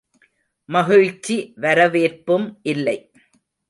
மகிழ்ச்சி 0.69 1.37
வரவேற்பும் 1.57 2.47
இல்லை. 2.63 2.97